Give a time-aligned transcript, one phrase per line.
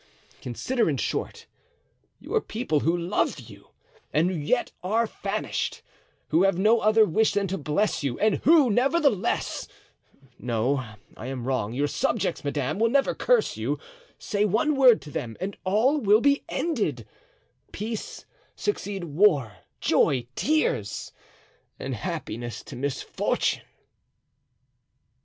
[0.41, 1.45] Consider, in short,
[2.19, 3.67] your people who love you
[4.11, 5.83] and who yet are famished,
[6.29, 10.83] who have no other wish than to bless you, and who, nevertheless—no,
[11.15, 13.77] I am wrong, your subjects, madame, will never curse you;
[14.17, 18.25] say one word to them and all will be ended—peace
[18.55, 21.11] succeed war, joy tears,
[21.79, 23.61] and happiness to misfortune!"